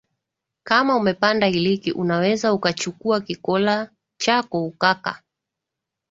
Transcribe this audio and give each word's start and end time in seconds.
kama 0.63 0.95
umepanda 0.95 1.47
iliki 1.47 1.91
unaweza 1.91 2.53
ukachukuwa 2.53 3.21
kikola 3.21 3.89
chako 4.17 4.65
ukaka 4.65 5.21